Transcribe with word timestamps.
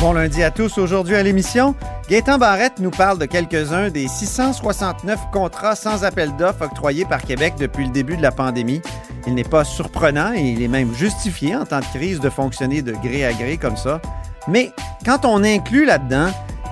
Bon 0.00 0.12
lundi 0.12 0.42
à 0.42 0.50
tous. 0.50 0.76
Aujourd'hui 0.78 1.16
à 1.16 1.22
l'émission, 1.22 1.74
Gaétan 2.08 2.38
Barrette 2.38 2.78
nous 2.78 2.90
parle 2.90 3.18
de 3.18 3.24
quelques-uns 3.26 3.90
des 3.90 4.06
669 4.06 5.18
contrats 5.32 5.76
sans 5.76 6.04
appel 6.04 6.34
d'offres 6.36 6.66
octroyés 6.66 7.04
par 7.04 7.22
Québec 7.22 7.54
depuis 7.58 7.86
le 7.86 7.92
début 7.92 8.16
de 8.16 8.22
la 8.22 8.32
pandémie. 8.32 8.82
Il 9.26 9.34
n'est 9.34 9.44
pas 9.44 9.64
surprenant 9.64 10.32
et 10.34 10.40
il 10.40 10.62
est 10.62 10.68
même 10.68 10.94
justifié 10.94 11.56
en 11.56 11.64
temps 11.64 11.80
de 11.80 11.84
crise 11.86 12.20
de 12.20 12.28
fonctionner 12.28 12.82
de 12.82 12.92
gré 12.92 13.24
à 13.24 13.32
gré 13.32 13.56
comme 13.56 13.76
ça. 13.76 14.02
Mais 14.46 14.72
quand 15.06 15.24
on 15.24 15.42
inclut 15.42 15.86
là-dedans 15.86 16.30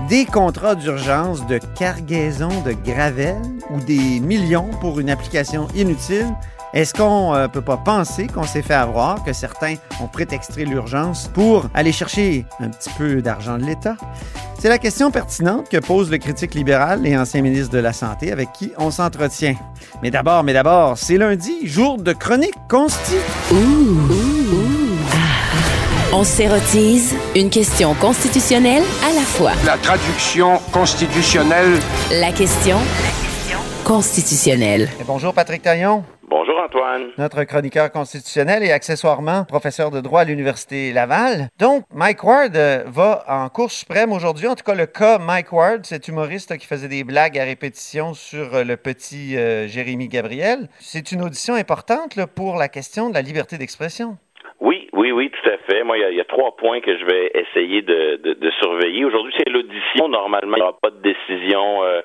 des 0.09 0.27
contrats 0.27 0.75
d'urgence 0.75 1.47
de 1.47 1.59
cargaison 1.79 2.51
de 2.63 2.73
gravel 2.73 3.41
ou 3.71 3.81
des 3.81 4.21
millions 4.21 4.71
pour 4.81 5.01
une 5.01 5.09
application 5.09 5.69
inutile, 5.75 6.27
est-ce 6.75 6.95
qu'on 6.95 7.35
ne 7.37 7.47
peut 7.49 7.61
pas 7.61 7.77
penser 7.77 8.29
qu'on 8.29 8.45
s'est 8.45 8.63
fait 8.63 8.73
avoir, 8.73 9.23
que 9.25 9.35
certains 9.35 9.75
ont 10.01 10.07
prétexté 10.07 10.65
l'urgence 10.65 11.31
pour 11.35 11.67
aller 11.75 11.93
chercher 11.93 12.47
un 12.61 12.71
petit 12.71 12.89
peu 12.97 13.21
d'argent 13.21 13.59
de 13.59 13.65
l'État? 13.65 13.95
C'est 14.59 14.71
la 14.71 14.79
question 14.79 15.11
pertinente 15.11 15.69
que 15.69 15.77
pose 15.77 16.11
le 16.11 16.17
critique 16.17 16.55
libéral 16.55 17.07
et 17.07 17.15
ancien 17.19 17.43
ministre 17.43 17.73
de 17.73 17.79
la 17.79 17.93
Santé 17.93 18.33
avec 18.33 18.53
qui 18.53 18.73
on 18.79 18.91
s'entretient. 18.91 19.57
Mais 20.03 20.11
d'abord, 20.11 20.45
mais 20.45 20.55
d'abord, 20.55 20.97
c'est 20.97 21.19
lundi, 21.19 21.67
jour 21.67 21.99
de 21.99 22.15
chronique 22.15 22.55
consti. 22.71 23.17
On 26.15 26.25
s'érotise 26.25 27.15
une 27.37 27.51
question 27.51 27.93
constitutionnelle 27.95 28.85
à 29.05 29.13
la 29.13 29.23
fois. 29.23 29.53
La 29.67 29.77
traduction 29.77 30.59
constitutionnelle. 30.73 31.79
La 32.13 32.33
question 32.33 32.79
constitutionnelle. 33.85 34.89
Et 35.01 35.05
bonjour 35.05 35.35
Patrick 35.35 35.61
Taillon. 35.61 36.05
Bonjour 36.45 36.59
Antoine. 36.61 37.11
Notre 37.19 37.45
chroniqueur 37.45 37.93
constitutionnel 37.93 38.65
et 38.65 38.73
accessoirement 38.73 39.45
professeur 39.45 39.93
de 39.93 40.01
droit 40.01 40.23
à 40.23 40.25
l'Université 40.25 40.93
Laval. 40.93 41.47
Donc, 41.61 41.85
Mike 41.95 42.25
Ward 42.25 42.57
euh, 42.57 42.83
va 42.89 43.25
en 43.29 43.49
Cour 43.49 43.71
suprême 43.71 44.11
aujourd'hui. 44.11 44.49
En 44.49 44.57
tout 44.57 44.65
cas, 44.65 44.75
le 44.75 44.87
cas 44.87 45.19
Mike 45.19 45.53
Ward, 45.53 45.87
cet 45.87 46.09
humoriste 46.09 46.59
qui 46.59 46.67
faisait 46.67 46.89
des 46.89 47.05
blagues 47.05 47.39
à 47.39 47.45
répétition 47.45 48.13
sur 48.13 48.57
euh, 48.57 48.65
le 48.65 48.77
petit 48.77 49.37
euh, 49.37 49.69
Jérémy 49.69 50.09
Gabriel. 50.09 50.69
C'est 50.81 51.13
une 51.13 51.23
audition 51.23 51.55
importante 51.55 52.19
pour 52.35 52.57
la 52.57 52.67
question 52.67 53.09
de 53.09 53.15
la 53.15 53.23
liberté 53.23 53.57
d'expression. 53.57 54.19
Oui, 55.13 55.31
tout 55.31 55.51
à 55.51 55.59
fait. 55.59 55.85
Moi, 55.85 55.99
il 55.99 56.17
y, 56.17 56.21
a, 56.21 56.25
trois 56.25 56.57
points 56.57 56.81
que 56.81 56.97
je 56.97 57.05
vais 57.05 57.31
essayer 57.35 57.83
de, 57.83 58.51
surveiller. 58.61 59.05
Aujourd'hui, 59.05 59.33
c'est 59.37 59.49
l'audition. 59.49 60.09
Normalement, 60.09 60.57
il 60.57 60.61
n'y 60.61 60.63
aura 60.63 60.79
pas 60.81 60.91
de 60.91 61.03
décision 61.03 61.85
euh, 61.85 62.01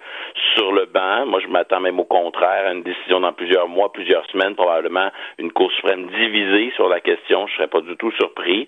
sur 0.56 0.72
le 0.72 0.86
banc. 0.86 1.26
Moi, 1.26 1.40
je 1.40 1.48
m'attends 1.48 1.80
même 1.80 2.00
au 2.00 2.06
contraire 2.06 2.68
à 2.68 2.74
une 2.74 2.84
décision 2.84 3.22
dans 3.22 3.32
plusieurs 3.34 3.68
mois, 3.68 3.92
plusieurs 3.92 4.26
semaines, 4.32 4.56
probablement 4.56 5.10
une 5.38 5.52
Cour 5.52 5.72
suprême 5.72 6.08
divisée 6.08 6.72
sur 6.76 6.90
la 6.90 7.00
question. 7.00 7.48
Je 7.48 7.56
serais 7.56 7.68
pas 7.68 7.82
du 7.82 7.96
tout 7.96 8.12
surpris. 8.12 8.68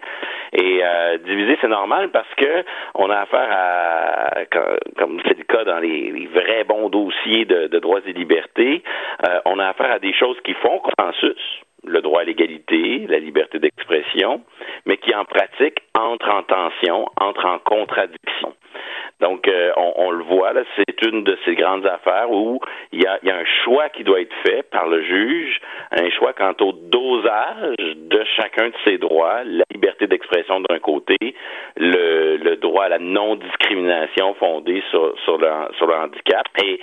Et 0.54 0.80
euh, 0.84 1.18
divisée, 1.18 1.58
c'est 1.62 1.68
normal 1.68 2.10
parce 2.10 2.34
que 2.36 2.64
on 2.96 3.10
a 3.10 3.18
affaire 3.18 3.50
à, 3.52 4.46
comme 4.98 5.20
c'est 5.28 5.38
le 5.38 5.44
cas 5.44 5.64
dans 5.66 5.80
les, 5.80 6.28
vrais 6.34 6.64
bons 6.64 6.90
dossiers 6.90 7.46
de, 7.46 7.68
de 7.68 7.80
droits 7.80 8.02
et 8.06 8.14
libertés, 8.14 8.84
euh, 9.28 9.40
on 9.46 9.60
a 9.60 9.68
affaire 9.68 9.92
à 9.92 10.00
des 10.00 10.14
choses 10.14 10.40
qui 10.44 10.54
font 10.54 10.80
consensus 10.80 11.62
le 11.86 12.02
droit 12.02 12.22
à 12.22 12.24
l'égalité, 12.24 13.06
la 13.08 13.20
liberté 13.20 13.60
d'expression, 13.60 14.42
mais 14.86 14.98
qui 14.98 15.14
en 15.16 15.26
pratique 15.26 15.80
entre 15.98 16.30
en 16.30 16.44
tension, 16.44 17.08
entre 17.20 17.46
en 17.46 17.60
contradiction. 17.60 18.54
Donc, 19.20 19.50
euh, 19.50 19.72
on, 19.76 20.12
le 20.12 20.24
voit, 20.24 20.54
là, 20.54 20.64
c'est 20.78 21.06
une 21.06 21.26
de 21.26 21.38
ces 21.44 21.56
grandes 21.56 21.86
affaires 21.86 22.32
où 22.32 22.62
il 22.94 23.02
y 23.02 23.06
a, 23.06 23.20
y 23.24 23.30
a, 23.30 23.36
un 23.36 23.46
choix 23.66 23.90
qui 23.90 24.06
doit 24.06 24.22
être 24.22 24.36
fait 24.46 24.64
par 24.64 24.88
le 24.88 25.04
juge, 25.04 25.60
un 25.92 26.10
choix 26.12 26.32
quant 26.32 26.56
au 26.62 26.72
dosage 26.72 27.76
de 27.96 28.24
chacun 28.38 28.70
de 28.70 28.76
ses 28.86 28.98
droits, 28.98 29.44
la 29.44 29.66
liberté 29.74 30.08
d'expression 30.08 30.62
d'un 30.62 30.80
côté, 30.80 31.18
le, 31.76 32.38
le, 32.38 32.56
droit 32.80 32.86
à 32.86 32.90
la 32.90 33.00
non-discrimination 33.00 34.34
fondée 34.36 34.82
sur, 34.90 35.14
sur, 35.24 35.38
le, 35.38 35.48
sur 35.78 35.88
le 35.88 35.96
handicap. 35.96 36.46
Et 36.64 36.80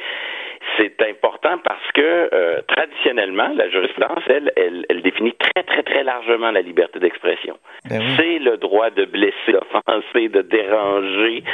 c'est 0.77 1.01
important 1.03 1.59
parce 1.65 1.93
que 1.95 2.29
euh, 2.33 2.61
traditionnellement, 2.69 3.49
la 3.55 3.69
jurisprudence, 3.69 4.23
elle, 4.29 4.53
elle, 4.57 4.85
elle, 4.89 5.03
définit 5.03 5.33
très, 5.35 5.63
très, 5.63 5.83
très 5.83 6.03
largement 6.03 6.51
la 6.51 6.61
liberté 6.61 6.99
d'expression. 6.99 7.57
Ben 7.89 8.01
oui. 8.01 8.07
C'est 8.17 8.39
le 8.39 8.57
droit 8.57 8.91
de 8.91 9.05
blesser, 9.05 9.35
d'offenser, 9.49 10.29
de 10.29 10.43
déranger, 10.43 11.45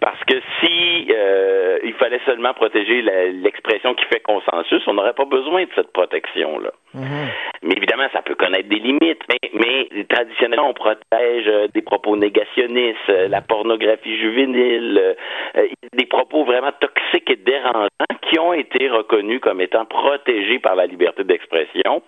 parce 0.00 0.22
que 0.24 0.34
si 0.60 1.08
euh, 1.10 1.78
il 1.84 1.94
fallait 1.94 2.20
seulement 2.26 2.54
protéger 2.54 3.02
l'expression 3.02 3.94
qui 3.94 4.04
fait 4.06 4.20
consensus, 4.20 4.82
on 4.86 4.94
n'aurait 4.94 5.14
pas 5.14 5.24
besoin 5.24 5.64
de 5.64 5.70
cette 5.74 5.92
protection-là. 5.92 6.70
Mm 6.94 7.00
-hmm. 7.02 7.26
Mais 7.62 7.74
évidemment, 7.76 8.08
ça 8.12 8.22
peut 8.22 8.34
connaître 8.34 8.68
des 8.68 8.78
limites, 8.78 9.22
mais, 9.28 9.50
mais 9.52 10.04
traditionnellement, 10.04 10.70
on 10.70 10.74
protège 10.74 11.48
euh, 11.48 11.68
des 11.74 11.82
propos 11.82 12.16
négationnistes, 12.16 13.08
la 13.28 13.40
pornographie 13.42 13.89
juvénile, 14.04 15.16
euh, 15.56 15.66
des 15.96 16.06
propos 16.06 16.44
vraiment 16.44 16.72
toxiques 16.80 17.30
et 17.30 17.36
dérangeants 17.36 17.88
qui 18.30 18.38
ont 18.38 18.52
été 18.52 18.88
reconnus 18.88 19.40
comme 19.40 19.60
étant 19.60 19.84
protégés 19.84 20.58
par 20.60 20.76
la 20.76 20.86
liberté 20.86 21.24
d'expression. 21.24 22.02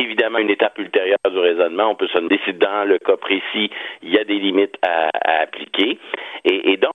Évidemment, 0.00 0.38
une 0.38 0.50
étape 0.50 0.78
ultérieure 0.78 1.18
du 1.28 1.38
raisonnement, 1.38 1.90
on 1.90 1.94
peut 1.94 2.06
se 2.06 2.16
demander 2.16 2.40
si 2.44 2.54
dans 2.54 2.88
le 2.88 2.98
cas 2.98 3.16
précis, 3.16 3.70
il 4.02 4.14
y 4.14 4.18
a 4.18 4.24
des 4.24 4.38
limites 4.38 4.76
à, 4.82 5.10
appliquer. 5.42 5.98
Et, 6.44 6.76
donc, 6.76 6.92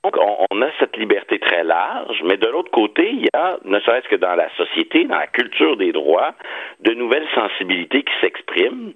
on, 0.49 0.61
a 0.61 0.69
cette 0.79 0.97
liberté 0.97 1.37
très 1.37 1.63
large, 1.63 2.21
mais 2.23 2.37
de 2.37 2.47
l'autre 2.47 2.71
côté, 2.71 3.09
il 3.11 3.23
y 3.25 3.29
a, 3.33 3.57
ne 3.65 3.79
serait-ce 3.81 4.07
que 4.07 4.15
dans 4.15 4.35
la 4.35 4.49
société, 4.55 5.03
dans 5.03 5.17
la 5.17 5.27
culture 5.27 5.75
des 5.77 5.91
droits, 5.91 6.33
de 6.79 6.93
nouvelles 6.93 7.27
sensibilités 7.35 8.03
qui 8.03 8.13
s'expriment. 8.21 8.93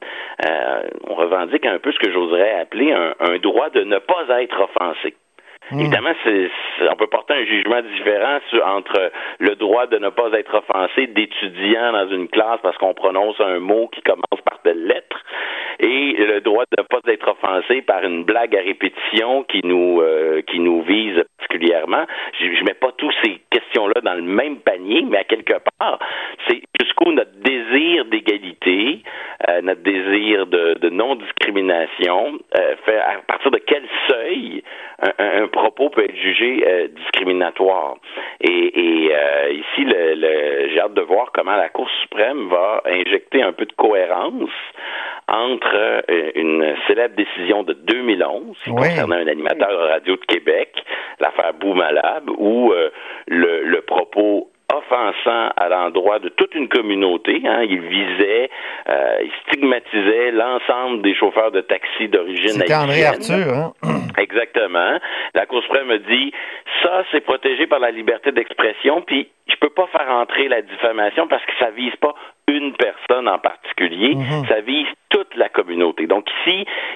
Euh, 0.50 0.84
on 1.08 1.16
revendique 1.16 1.66
un 1.66 1.78
peu 1.80 1.92
ce 1.92 2.00
que 2.00 2.12
j'oserais 2.12 2.62
appeler 2.62 2.94
un 2.94 3.38
droit 3.40 3.70
de 3.70 3.84
ne 3.84 4.00
pas 4.00 4.26
être 4.42 4.62
offensé. 4.62 5.14
Mmh. 5.72 5.80
Évidemment, 5.80 6.14
c'est, 6.24 6.50
on 6.90 6.96
peut 6.96 7.08
porter 7.08 7.34
un 7.34 7.46
jugement 7.46 7.82
différent 7.82 8.40
entre 8.78 9.12
le 9.40 9.56
droit 9.56 9.88
de 9.88 9.98
ne 9.98 10.10
pas 10.10 10.30
être 10.34 10.56
offensé 10.56 11.08
d'étudiants 11.08 11.92
dans 11.92 12.10
une 12.10 12.28
classe 12.28 12.60
parce 12.64 12.78
qu'on 12.78 12.94
prononce 12.94 13.40
un 13.40 13.60
mot 13.60 13.88
qui 13.90 14.02
commence 14.02 14.42
par 14.46 14.60
de 14.64 14.72
lettres 14.72 15.24
et 15.80 16.16
le 16.18 16.42
droit 16.42 16.64
de 16.76 16.82
ne 16.82 16.88
pas 16.88 17.12
être 17.12 17.28
offensé 17.28 17.82
par 17.82 18.04
une 18.04 18.24
blague 18.24 18.56
à 18.56 18.62
répétition 18.62 19.44
qui 19.44 19.62
nous 19.64 20.02
euh, 20.02 20.42
qui 20.42 20.60
nous 20.60 20.82
vise 20.82 21.24
particulièrement. 21.38 22.06
Je, 22.40 22.46
je 22.54 22.64
mets 22.64 22.74
pas 22.74 22.92
tous 22.98 23.12
ces 23.24 23.42
questions-là 23.52 24.02
dans 24.02 24.16
le 24.16 24.24
même 24.24 24.58
panier, 24.58 25.04
mais 25.08 25.20
à 25.20 25.24
quelque 25.24 25.56
part, 25.78 26.00
c'est 26.48 26.62
jusqu'où 26.82 27.12
notre 27.12 27.36
désir 27.42 28.06
d'égalité, 28.06 29.02
euh, 29.48 29.62
notre 29.62 29.82
désir 29.82 30.48
de, 30.48 30.76
de 30.76 30.90
non-discrimination, 30.90 32.40
euh, 32.58 32.76
fait 32.86 32.98
à 32.98 33.20
partir 33.28 33.52
de 33.52 33.60
quel 33.60 33.84
seuil 34.10 34.64
un, 35.02 35.44
un 35.44 35.48
propos 35.58 35.90
peut 35.90 36.04
être 36.04 36.16
jugé 36.16 36.64
euh, 36.66 36.88
discriminatoire. 36.88 37.96
Et, 38.42 38.50
et 38.50 39.16
euh, 39.16 39.52
ici, 39.52 39.84
le, 39.84 40.14
le, 40.16 40.70
j'ai 40.70 40.80
hâte 40.80 40.94
de 40.94 41.02
voir 41.02 41.32
comment 41.34 41.56
la 41.56 41.70
Cour 41.70 41.90
suprême 42.02 42.48
va 42.50 42.84
injecter 42.86 43.42
un 43.42 43.52
peu 43.54 43.66
de 43.66 43.74
cohérence 43.74 44.50
entre 45.28 45.76
euh, 46.10 46.32
une 46.36 46.76
célèbre 46.88 47.16
décision 47.16 47.64
de 47.64 47.74
2011 47.74 48.58
qui 48.64 48.70
oui. 48.70 48.76
concernait 48.76 49.24
un 49.24 49.28
animateur 49.28 49.70
de 49.70 49.90
radio 49.90 50.16
de 50.16 50.26
Québec, 50.26 50.70
l'affaire 51.20 51.54
Boumalab, 51.56 52.30
où 52.38 52.72
euh, 52.72 52.90
le, 53.28 53.64
le 53.64 53.82
propos 53.82 54.50
offensant 54.74 55.50
à 55.56 55.70
l'endroit 55.70 56.20
de 56.20 56.30
toute 56.30 56.54
une 56.56 56.68
communauté. 56.68 57.42
Hein. 57.46 57.64
Il 57.64 57.82
visait, 57.82 58.50
euh, 58.90 59.18
il 59.24 59.32
stigmatisait 59.48 60.32
l'ensemble 60.32 61.02
des 61.02 61.16
chauffeurs 61.16 61.52
de 61.52 61.62
taxi 61.62 62.08
d'origine 62.10 62.50
C'était 62.50 62.76
André 62.76 63.06
Arthur. 63.06 63.54
Hein? 63.54 63.74
Exactement. 64.18 65.00
La 65.34 65.46
Cour 65.46 65.62
suprême 65.64 65.92
a 65.92 66.00
dit, 66.00 66.34
ça, 66.84 67.04
c'est 67.12 67.22
protégé 67.22 67.68
par 67.68 67.80
la 67.80 67.92
liberté 67.92 68.32
d'expression, 68.32 69.02
puis 69.02 69.30
je 69.48 69.56
peux 69.56 69.70
pas 69.70 69.88
faire 69.88 70.10
entrer 70.10 70.48
la 70.48 70.62
diffamation 70.62 71.28
parce 71.28 71.46
que 71.46 71.54
ça 71.60 71.70
vise 71.72 71.96
pas 71.98 72.14
une 72.48 72.74
personne 72.74 73.28
en 73.28 73.40
particulier, 73.40 74.16
mm 74.16 74.22
-hmm. 74.24 74.48
ça 74.48 74.62
vise 74.62 74.88
toute 75.10 75.36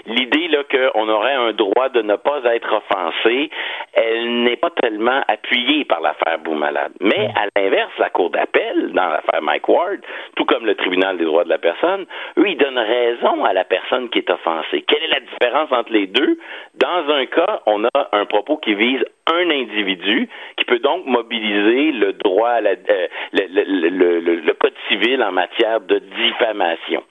l'idée 0.06 0.48
là 0.48 0.63
qu'on 0.69 1.09
aurait 1.09 1.33
un 1.33 1.53
droit 1.53 1.89
de 1.89 2.01
ne 2.01 2.15
pas 2.15 2.42
être 2.53 2.74
offensé, 2.74 3.50
elle 3.94 4.44
n'est 4.44 4.56
pas 4.56 4.71
tellement 4.81 5.21
appuyée 5.27 5.86
par 5.86 6.01
l'affaire 6.01 6.39
Boumalade. 6.39 6.94
Mais 7.01 7.30
à 7.36 7.48
l'inverse, 7.56 7.92
la 8.00 8.09
Cour 8.09 8.30
d'appel, 8.30 8.92
dans 8.94 9.07
l'affaire 9.07 9.42
Mike 9.42 9.68
Ward, 9.68 10.00
tout 10.36 10.45
comme 10.45 10.65
le 10.65 10.75
tribunal 10.75 11.18
des 11.18 11.25
droits 11.25 11.44
de 11.44 11.50
la 11.50 11.57
personne, 11.57 12.06
eux, 12.38 12.50
ils 12.50 12.57
donnent 12.57 12.80
raison 12.80 13.44
à 13.44 13.53
la 13.53 13.63
personne 13.63 14.09
qui 14.09 14.19
est 14.19 14.30
offensée. 14.30 14.83
Quelle 14.88 15.03
est 15.03 15.13
la 15.13 15.19
différence 15.19 15.71
entre 15.71 15.92
les 15.92 16.07
deux? 16.07 16.38
Dans 16.81 17.13
un 17.13 17.25
cas, 17.28 17.62
on 17.68 17.83
a 17.86 18.10
un 18.12 18.25
propos 18.25 18.57
qui 18.57 18.74
vise 18.74 19.04
un 19.28 19.50
individu 19.51 20.28
qui 20.57 20.66
peut 20.66 20.80
donc 20.80 21.06
mobiliser 21.06 21.92
le 21.92 22.13
droit 22.13 22.50
à 22.50 22.62
la, 22.62 22.72
euh, 22.72 23.07
le, 23.33 24.19
le, 24.19 24.36
le, 24.36 24.54
code 24.54 24.74
civil 24.88 25.22
en 25.22 25.31
matière 25.31 25.80
de 25.81 26.00
diffamation. 26.00 27.04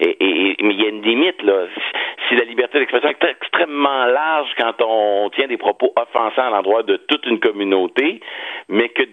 Et, 0.00 0.16
et, 0.20 0.56
mais 0.62 0.74
il 0.74 0.82
y 0.82 0.84
a 0.84 0.88
une 0.90 1.02
limite 1.02 1.42
là. 1.42 1.66
Si 2.28 2.36
la 2.36 2.44
liberté 2.44 2.78
d'expression 2.78 3.08
est 3.08 3.24
extrêmement 3.24 4.04
large 4.06 4.50
quand 4.58 4.74
on 4.82 5.30
tient 5.30 5.48
des 5.48 5.56
propos 5.56 5.92
offensants 5.96 6.48
à 6.48 6.50
l'endroit 6.50 6.82
de 6.82 6.96
toute 6.96 7.24
une 7.24 7.40
communauté, 7.40 8.20
mais 8.68 8.90
que 8.90 9.04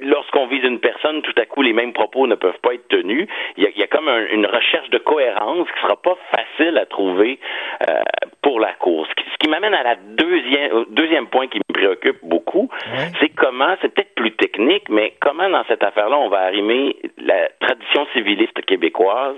lorsqu'on 0.00 0.46
vise 0.46 0.64
une 0.64 0.80
personne, 0.80 1.22
tout 1.22 1.34
à 1.36 1.46
coup, 1.46 1.62
les 1.62 1.72
mêmes 1.72 1.92
propos 1.92 2.26
ne 2.26 2.34
peuvent 2.34 2.58
pas 2.62 2.74
être 2.74 2.88
tenus. 2.88 3.28
Il 3.56 3.64
y 3.64 3.66
a, 3.66 3.70
il 3.70 3.78
y 3.78 3.82
a 3.82 3.86
comme 3.86 4.08
un, 4.08 4.26
une 4.32 4.46
recherche 4.46 4.90
de 4.90 4.98
cohérence 4.98 5.68
qui 5.68 5.80
sera 5.82 5.96
pas 5.96 6.16
facile 6.34 6.78
à 6.78 6.86
trouver 6.86 7.38
euh, 7.88 8.00
pour 8.42 8.60
la 8.60 8.72
course. 8.74 9.08
Ce 9.32 9.38
qui, 9.38 9.48
m'amène 9.48 9.74
à 9.74 9.82
la 9.82 9.96
deuxième, 9.96 10.86
deuxième 10.90 11.26
point 11.26 11.48
qui 11.48 11.58
me 11.58 11.72
préoccupe 11.72 12.18
beaucoup, 12.22 12.70
c'est 13.20 13.28
comment, 13.28 13.76
c'est 13.82 13.92
peut-être 13.92 14.14
plus 14.14 14.32
technique, 14.32 14.88
mais 14.88 15.14
comment 15.20 15.48
dans 15.50 15.64
cette 15.64 15.84
affaire-là 15.84 16.16
on 16.16 16.28
va 16.28 16.38
arrimer 16.40 16.96
la 17.18 17.48
tradition 17.60 18.06
civiliste 18.14 18.64
québécoise 18.64 19.36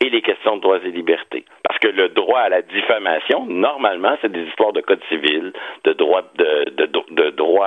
et 0.00 0.08
les 0.08 0.22
questions 0.22 0.56
de 0.56 0.62
droits 0.62 0.78
et 0.84 0.90
libertés. 0.90 1.44
Parce 1.64 1.78
que 1.78 1.88
le 1.88 2.08
droit 2.08 2.40
à 2.40 2.48
la 2.48 2.62
diffamation, 2.62 3.46
normalement, 3.46 4.16
c'est 4.20 4.32
des 4.32 4.42
histoires 4.44 4.72
de 4.72 4.80
code 4.80 5.02
civil, 5.08 5.52
de 5.84 5.92
droit 5.92 6.22
de, 6.36 6.70
de, 6.70 6.86
de, 6.86 7.02
de 7.10 7.30
droit 7.30 7.61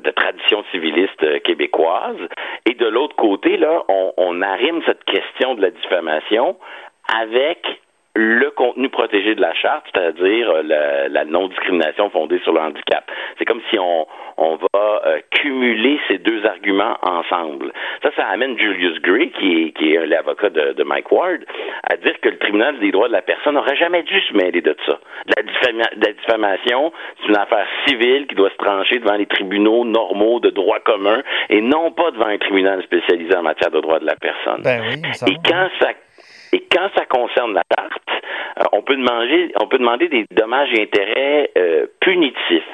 de 0.00 0.10
tradition 0.10 0.64
civiliste 0.70 1.22
euh, 1.22 1.38
québécoise. 1.40 2.16
Et 2.66 2.74
de 2.74 2.86
l'autre 2.86 3.16
côté, 3.16 3.56
là, 3.56 3.82
on, 3.88 4.12
on 4.16 4.42
arrime 4.42 4.82
cette 4.86 5.04
question 5.04 5.54
de 5.54 5.62
la 5.62 5.70
diffamation 5.70 6.56
avec 7.20 7.80
le 8.16 8.50
contenu 8.50 8.88
protégé 8.88 9.34
de 9.34 9.40
la 9.40 9.52
charte, 9.54 9.84
c'est-à-dire 9.92 10.50
euh, 10.50 10.62
la, 10.62 11.08
la 11.08 11.24
non-discrimination 11.24 12.10
fondée 12.10 12.40
sur 12.40 12.52
le 12.52 12.60
handicap. 12.60 13.04
C'est 13.38 13.44
comme 13.44 13.60
si 13.70 13.78
on, 13.78 14.06
on 14.38 14.56
va 14.56 15.02
euh, 15.06 15.20
cumuler 15.30 15.98
ces 16.08 16.18
deux 16.18 16.44
arguments 16.46 16.96
ensemble. 17.02 17.72
Ça, 18.02 18.10
ça 18.16 18.26
amène 18.26 18.58
Julius 18.58 19.00
Gray, 19.00 19.30
qui 19.30 19.62
est, 19.62 19.70
qui 19.72 19.94
est 19.94 20.06
l'avocat 20.06 20.50
de, 20.50 20.72
de, 20.72 20.84
Mike 20.84 21.10
Ward, 21.12 21.40
à 21.84 21.96
dire 21.96 22.18
que 22.20 22.28
le 22.28 22.38
tribunal 22.38 22.78
des 22.78 22.90
droits 22.90 23.08
de 23.08 23.12
la 23.12 23.22
personne 23.22 23.54
n'aurait 23.54 23.76
jamais 23.76 24.02
dû 24.02 24.20
se 24.22 24.34
mêler 24.34 24.60
de 24.60 24.74
ça. 24.86 24.98
La, 25.36 25.42
diffama 25.42 25.84
la 25.96 26.12
diffamation, 26.12 26.92
c'est 27.20 27.28
une 27.28 27.36
affaire 27.36 27.66
civile 27.86 28.26
qui 28.26 28.34
doit 28.34 28.50
se 28.50 28.56
trancher 28.56 28.98
devant 28.98 29.16
les 29.16 29.26
tribunaux 29.26 29.84
normaux 29.84 30.40
de 30.40 30.50
droit 30.50 30.80
commun 30.80 31.22
et 31.50 31.60
non 31.60 31.90
pas 31.92 32.10
devant 32.10 32.26
un 32.26 32.38
tribunal 32.38 32.82
spécialisé 32.82 33.34
en 33.36 33.42
matière 33.42 33.70
de 33.70 33.80
droits 33.80 33.98
de 33.98 34.06
la 34.06 34.16
personne. 34.16 34.62
Ben 34.62 34.82
oui, 34.88 35.02
et 35.32 35.36
quand 35.48 35.68
ça 35.80 35.92
et 36.52 36.64
quand 36.70 36.88
ça 36.96 37.04
concerne 37.06 37.54
la 37.54 37.62
charte, 37.76 38.02
euh, 38.58 38.64
on 38.72 38.82
peut 38.82 38.96
demander, 38.96 40.08
des 40.08 40.26
dommages 40.30 40.72
et 40.72 40.82
intérêts 40.82 41.50
euh, 41.56 41.86
punitifs, 42.00 42.64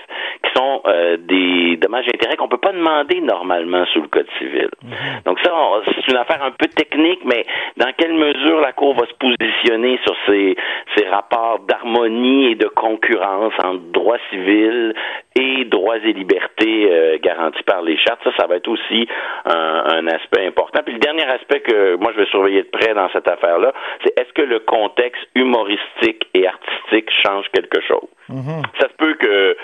sont 0.55 0.83
euh, 0.87 1.17
des 1.19 1.77
dommages 1.77 2.07
et 2.09 2.15
intérêts 2.15 2.37
qu'on 2.37 2.49
peut 2.49 2.59
pas 2.59 2.73
demander 2.73 3.21
normalement 3.21 3.85
sous 3.87 4.03
le 4.03 4.09
code 4.09 4.29
civil. 4.39 4.69
Mm-hmm. 4.85 5.25
Donc 5.25 5.39
ça, 5.41 5.53
c'est 5.87 6.11
une 6.11 6.19
affaire 6.19 6.43
un 6.43 6.51
peu 6.51 6.67
technique, 6.69 7.21
mais 7.25 7.45
dans 7.77 7.93
quelle 7.97 8.15
mesure 8.15 8.61
la 8.61 8.73
Cour 8.73 8.95
va 8.95 9.07
se 9.07 9.15
positionner 9.15 9.99
sur 10.05 10.17
ces, 10.27 10.57
ces 10.97 11.09
rapports 11.09 11.61
d'harmonie 11.61 12.53
et 12.53 12.55
de 12.55 12.69
concurrence 12.69 13.53
entre 13.63 13.83
droit 13.93 14.19
civil 14.31 14.95
et 15.37 15.65
droits 15.65 15.99
et 15.99 16.13
libertés 16.13 16.89
euh, 16.91 17.19
garantis 17.23 17.63
par 17.63 17.83
les 17.83 17.97
chartes, 17.99 18.21
ça, 18.25 18.31
ça 18.39 18.47
va 18.47 18.57
être 18.57 18.69
aussi 18.69 19.09
un, 19.45 19.85
un 19.97 20.07
aspect 20.09 20.47
important. 20.47 20.81
Puis 20.85 20.95
le 20.95 21.01
dernier 21.01 21.25
aspect 21.25 21.61
que 21.61 21.97
moi 21.97 22.13
je 22.15 22.21
vais 22.21 22.27
surveiller 22.27 22.63
de 22.63 22.69
près 22.69 22.95
dans 22.95 23.09
cette 23.11 23.29
affaire-là, 23.29 23.73
c'est 24.05 24.19
est-ce 24.19 24.33
que 24.33 24.43
le 24.43 24.61
contexte 24.61 25.23
humoristique 25.35 26.29
et 26.35 26.47
artistique 26.47 27.11
change 27.25 27.47
quelque 27.53 27.81
chose? 27.83 28.09
Mm-hmm. 28.32 28.62
Ça 28.81 28.88
se 28.88 28.94
peut 28.96 29.14
que, 29.14 29.56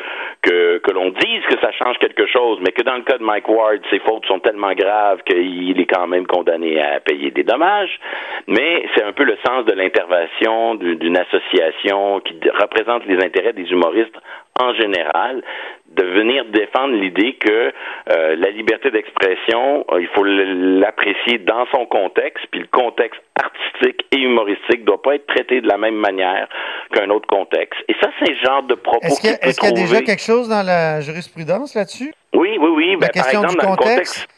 que, 0.42 0.90
l'on 0.92 1.10
dise 1.10 1.42
que 1.48 1.58
ça 1.60 1.70
change 1.72 1.98
quelque 1.98 2.26
chose, 2.26 2.58
mais 2.60 2.72
que 2.72 2.82
dans 2.82 2.96
le 2.96 3.02
cas 3.02 3.18
de 3.18 3.24
Mike 3.24 3.48
Ward, 3.48 3.80
ses 3.90 3.98
fautes 4.00 4.26
sont 4.26 4.40
tellement 4.40 4.72
graves 4.74 5.22
qu'il 5.24 5.80
est 5.80 5.86
quand 5.86 6.06
même 6.06 6.26
condamné 6.26 6.80
à 6.80 7.00
payer 7.00 7.30
des 7.30 7.44
dommages. 7.44 7.98
Mais 8.46 8.84
c'est 8.94 9.04
un 9.04 9.12
peu 9.12 9.24
le 9.24 9.36
sens 9.46 9.64
de 9.64 9.72
l'intervention 9.72 10.74
d'une 10.74 11.16
association 11.16 12.20
qui 12.20 12.38
représente 12.50 13.06
les 13.06 13.16
intérêts 13.24 13.52
des 13.52 13.70
humoristes 13.70 14.16
en 14.60 14.74
général, 14.74 15.42
de 15.88 16.04
venir 16.04 16.44
défendre 16.46 16.94
l'idée 16.94 17.34
que 17.34 17.72
euh, 18.10 18.36
la 18.36 18.50
liberté 18.50 18.90
d'expression, 18.90 19.84
euh, 19.90 20.00
il 20.00 20.08
faut 20.08 20.24
l'apprécier 20.24 21.38
dans 21.38 21.66
son 21.72 21.86
contexte, 21.86 22.44
puis 22.50 22.60
le 22.60 22.66
contexte 22.66 23.20
artistique 23.40 24.04
et 24.12 24.18
humoristique 24.18 24.84
doit 24.84 25.00
pas 25.00 25.14
être 25.14 25.26
traité 25.26 25.60
de 25.60 25.68
la 25.68 25.78
même 25.78 25.94
manière 25.94 26.48
qu'un 26.88 27.10
autre 27.10 27.26
contexte. 27.26 27.80
Et 27.88 27.94
ça, 28.00 28.08
c'est 28.18 28.30
le 28.30 28.36
genre 28.44 28.62
de 28.64 28.74
propos 28.74 29.06
Est-ce 29.06 29.20
qu'il 29.20 29.30
est 29.30 29.58
qu 29.58 29.66
y 29.66 29.68
a 29.68 29.72
déjà 29.72 30.02
quelque 30.02 30.22
chose 30.22 30.48
dans 30.48 30.62
la 30.62 31.00
jurisprudence 31.00 31.74
là-dessus? 31.74 32.12
Oui, 32.34 32.56
oui, 32.60 32.68
oui. 32.74 32.92
La 32.92 32.98
ben, 32.98 33.08
question 33.08 33.42
par 33.42 33.50
exemple, 33.50 33.60
du 33.60 33.66
contexte? 33.66 33.76
dans 33.76 33.92
le 33.92 33.94
contexte 33.94 34.37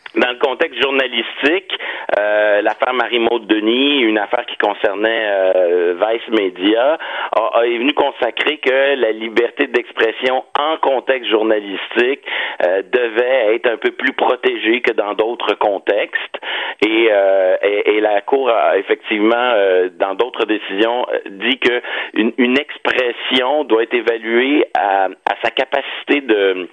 journalistique, 0.81 1.73
euh, 2.19 2.63
l'affaire 2.63 2.95
Marie-Maud 2.95 3.47
Denis, 3.47 4.01
une 4.01 4.19
affaire 4.19 4.45
qui 4.47 4.57
concernait 4.57 5.27
euh, 5.31 5.95
Vice 6.01 6.29
Media, 6.29 6.99
a, 7.33 7.59
a, 7.59 7.67
est 7.67 7.79
venue 7.79 7.95
consacrer 7.95 8.59
que 8.59 8.95
la 8.97 9.13
liberté 9.13 9.67
d'expression 9.67 10.45
en 10.59 10.77
contexte 10.79 11.31
journalistique 11.31 12.25
euh, 12.67 12.83
devait 12.91 13.55
être 13.55 13.71
un 13.71 13.77
peu 13.77 13.93
plus 13.93 14.13
protégée 14.13 14.81
que 14.81 14.93
dans 14.93 15.15
d'autres 15.15 15.55
contextes. 15.55 16.39
Et, 16.85 17.09
euh, 17.11 17.57
et, 17.63 17.97
et, 17.97 18.01
la 18.01 18.21
Cour 18.23 18.51
a 18.51 18.79
effectivement, 18.79 19.35
euh, 19.37 19.91
dans 19.99 20.15
d'autres 20.15 20.47
décisions, 20.47 21.07
dit 21.27 21.59
que 21.59 21.83
une, 22.15 22.33
une, 22.39 22.59
expression 22.59 23.65
doit 23.65 23.83
être 23.83 23.95
évaluée 23.95 24.65
à, 24.77 25.05
à 25.07 25.35
sa 25.43 25.51
capacité 25.51 26.23
de, 26.23 26.69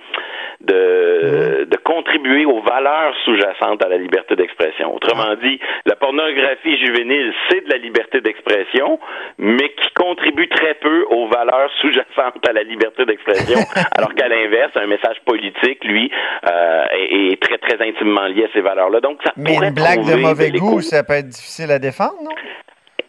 de, 0.62 1.68
de 1.69 1.77
contribuer 1.77 2.45
aux 2.45 2.62
valeurs 2.62 3.13
sous-jacente 3.25 3.83
à 3.83 3.89
la 3.89 3.98
liberté 3.98 4.36
d'expression. 4.36 4.94
Autrement 4.94 5.36
dit, 5.42 5.59
la 5.86 5.95
pornographie 5.95 6.77
juvénile, 6.77 7.33
c'est 7.50 7.65
de 7.65 7.71
la 7.71 7.77
liberté 7.77 8.21
d'expression, 8.21 9.00
mais 9.38 9.69
qui 9.69 9.89
contribue 9.95 10.48
très 10.50 10.74
peu 10.75 11.06
aux 11.09 11.27
valeurs 11.27 11.69
sous-jacentes 11.81 12.48
à 12.48 12.54
la 12.54 12.63
liberté 12.63 13.06
d'expression, 13.06 13.59
alors 13.97 14.14
qu'à 14.16 14.28
l'inverse, 14.28 14.71
un 14.76 14.87
message 14.87 15.18
politique, 15.26 15.83
lui, 15.83 16.11
euh, 16.49 16.85
est, 16.92 17.33
est, 17.33 17.42
très, 17.42 17.57
très 17.57 17.87
intimement 17.87 18.28
lié 18.28 18.45
à 18.45 18.54
ces 18.54 18.61
valeurs-là. 18.61 18.99
Donc, 18.99 19.19
ça 19.23 19.31
mais 19.37 19.56
une 19.56 19.73
blague 19.73 20.06
de 20.06 20.16
mauvais 20.16 20.52
goût, 20.52 20.81
ça 20.81 21.04
peut 21.04 21.14
être 21.14 21.30
difficile 21.30 21.71
à 21.71 21.80
défendre, 21.80 22.18
non? 22.23 22.31